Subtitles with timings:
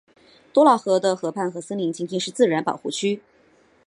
[0.51, 3.21] 多瑙河的河畔和森林今天是自然保护区。